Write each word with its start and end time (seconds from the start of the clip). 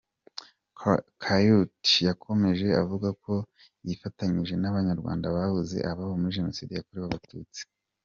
Coyault 1.23 1.85
yakomeje 2.07 2.67
avuga 2.81 3.07
ko 3.23 3.33
yifatanyije 3.85 4.53
n’Abanyarwanda 4.57 5.33
babuze 5.35 5.77
ababo 5.91 6.13
muri 6.21 6.35
Jenoside 6.39 6.71
yakorewe 6.73 7.07
Abatutsi. 7.07 7.61